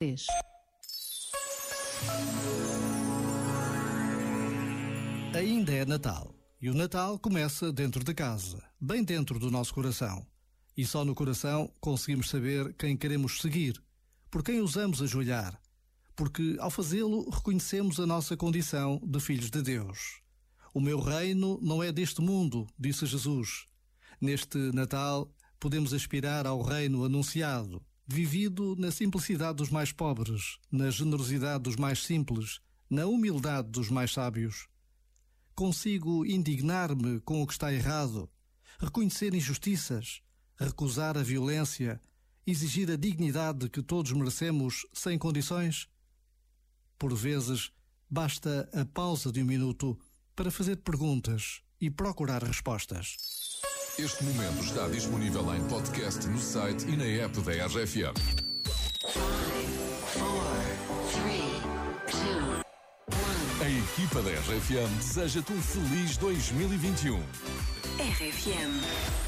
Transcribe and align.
3. 0.00 0.26
Ainda 5.34 5.72
é 5.72 5.84
Natal. 5.84 6.32
E 6.60 6.70
o 6.70 6.74
Natal 6.74 7.18
começa 7.18 7.72
dentro 7.72 8.04
de 8.04 8.14
casa, 8.14 8.62
bem 8.80 9.02
dentro 9.02 9.40
do 9.40 9.50
nosso 9.50 9.74
coração. 9.74 10.24
E 10.76 10.86
só 10.86 11.04
no 11.04 11.16
coração 11.16 11.68
conseguimos 11.80 12.30
saber 12.30 12.72
quem 12.74 12.96
queremos 12.96 13.40
seguir, 13.40 13.82
por 14.30 14.44
quem 14.44 14.60
usamos 14.60 15.02
ajoelhar. 15.02 15.60
Porque 16.14 16.56
ao 16.60 16.70
fazê-lo 16.70 17.28
reconhecemos 17.28 17.98
a 17.98 18.06
nossa 18.06 18.36
condição 18.36 19.00
de 19.02 19.18
filhos 19.18 19.50
de 19.50 19.62
Deus. 19.62 20.20
O 20.72 20.80
meu 20.80 21.00
reino 21.00 21.58
não 21.60 21.82
é 21.82 21.90
deste 21.90 22.20
mundo, 22.20 22.68
disse 22.78 23.04
Jesus. 23.04 23.66
Neste 24.20 24.58
Natal 24.72 25.28
podemos 25.58 25.92
aspirar 25.92 26.46
ao 26.46 26.62
reino 26.62 27.04
anunciado, 27.04 27.84
vivido 28.10 28.74
na 28.76 28.90
simplicidade 28.90 29.58
dos 29.58 29.68
mais 29.68 29.92
pobres, 29.92 30.58
na 30.72 30.90
generosidade 30.90 31.64
dos 31.64 31.76
mais 31.76 32.02
simples, 32.02 32.58
na 32.88 33.04
humildade 33.04 33.68
dos 33.68 33.90
mais 33.90 34.12
sábios. 34.12 34.66
Consigo 35.54 36.24
indignar-me 36.24 37.20
com 37.20 37.42
o 37.42 37.46
que 37.46 37.52
está 37.52 37.70
errado, 37.70 38.26
reconhecer 38.80 39.34
injustiças, 39.34 40.22
recusar 40.56 41.18
a 41.18 41.22
violência, 41.22 42.00
exigir 42.46 42.90
a 42.90 42.96
dignidade 42.96 43.68
que 43.68 43.82
todos 43.82 44.12
merecemos 44.12 44.86
sem 44.90 45.18
condições? 45.18 45.86
Por 46.98 47.14
vezes, 47.14 47.70
basta 48.08 48.70
a 48.72 48.86
pausa 48.86 49.30
de 49.30 49.42
um 49.42 49.46
minuto 49.46 49.98
para 50.34 50.50
fazer 50.50 50.76
perguntas 50.76 51.60
e 51.78 51.90
procurar 51.90 52.42
respostas. 52.42 53.37
Este 53.98 54.22
momento 54.22 54.62
está 54.62 54.86
disponível 54.86 55.52
em 55.52 55.60
podcast 55.64 56.24
no 56.28 56.38
site 56.38 56.86
e 56.86 56.96
na 56.96 57.04
app 57.24 57.40
da 57.40 57.66
RFM. 57.66 58.14
A 63.60 63.68
equipa 63.68 64.22
da 64.22 64.30
RFM 64.30 64.96
deseja-te 64.98 65.52
um 65.52 65.60
feliz 65.60 66.16
2021. 66.16 67.18
RFM. 67.98 69.27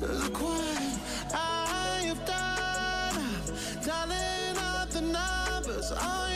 Look 0.00 0.40
what 0.40 0.98
I 1.34 2.04
have 2.06 2.24
done. 2.24 3.84
Dialing 3.84 4.56
up 4.56 4.88
the 4.88 5.02
numbers. 5.02 5.92
I 5.92 6.29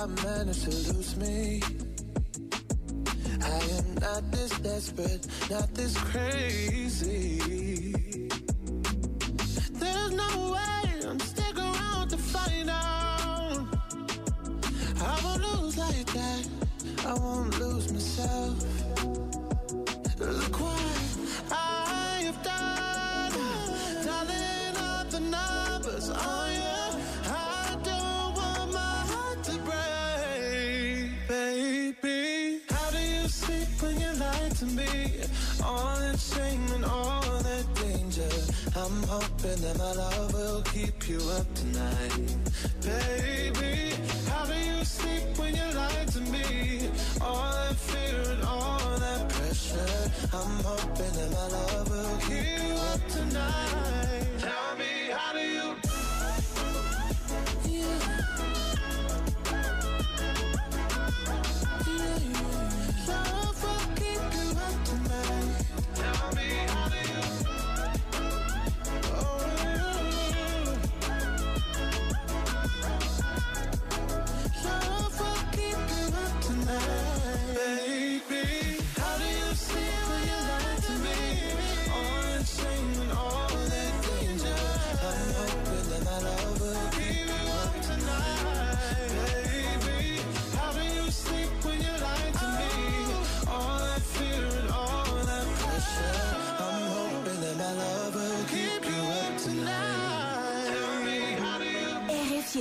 I 0.00 0.06
manage 0.06 0.62
to 0.62 0.70
lose 0.70 1.14
me? 1.18 1.60
I 3.42 3.60
am 3.76 3.94
not 3.96 4.32
this 4.32 4.58
desperate, 4.60 5.26
not 5.50 5.74
this 5.74 5.94
crazy. 5.94 7.38
There's 9.72 10.12
no 10.12 10.52
way 10.52 11.06
I'm 11.06 11.20
stick 11.20 11.54
around 11.58 12.08
to 12.08 12.16
find 12.16 12.70
out. 12.70 13.66
I 15.02 15.20
won't 15.22 15.42
lose 15.42 15.76
like 15.76 16.06
that. 16.14 16.48
I 17.04 17.12
won't 17.12 17.60
lose 17.60 17.92
myself. 17.92 18.56
Look 20.18 20.60
what 20.60 21.52
I 21.52 22.22
have 22.24 22.42
done. 22.42 23.32
Dialing 24.06 24.76
up 24.78 25.10
the 25.10 25.20
numbers. 25.20 26.39
Sleep 33.50 33.82
when 33.82 34.00
you 34.00 34.12
lie 34.14 34.48
to 34.60 34.66
me? 34.66 34.90
All 35.64 35.96
that 35.96 36.18
shame 36.18 36.66
and 36.74 36.84
all 36.84 37.22
that 37.48 37.66
danger. 37.74 38.32
I'm 38.76 39.02
hoping 39.04 39.60
that 39.64 39.76
my 39.78 39.92
love 39.92 40.32
will 40.32 40.62
keep 40.62 41.08
you 41.08 41.20
up 41.38 41.46
tonight, 41.54 42.36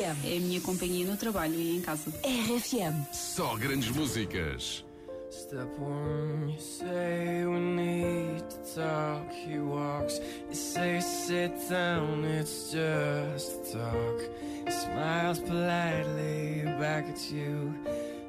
RFM. 0.09 0.27
É 0.27 0.37
a 0.37 0.39
minha 0.39 0.61
companhia 0.61 1.05
no 1.05 1.17
trabalho 1.17 1.55
e 1.55 1.77
em 1.77 1.81
casa. 1.81 2.11
RFM. 2.23 3.05
Só 3.13 3.55
grandes 3.55 3.89
músicas. 3.89 4.85
Step 5.31 5.79
one, 5.79 6.51
you 6.51 6.59
say 6.59 7.45
we 7.45 7.59
need 7.59 8.43
to 8.49 8.57
talk. 8.75 9.31
He 9.31 9.59
walks, 9.59 10.19
you 10.49 10.55
say 10.55 10.99
sit 11.01 11.51
down, 11.69 12.25
it's 12.25 12.71
just 12.71 13.71
talk. 13.71 14.21
He 14.65 14.71
smiles 14.71 15.39
politely 15.39 16.63
back 16.79 17.07
at 17.09 17.31
you. 17.31 17.75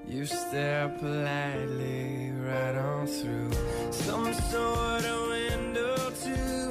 You 0.07 0.27
stare 0.27 0.91
politely 0.99 2.33
right 2.45 2.77
on 2.77 3.07
through 3.07 3.51
some 3.93 4.35
sort 4.35 5.05
of 5.05 5.29
window 5.29 6.11
to 6.11 6.70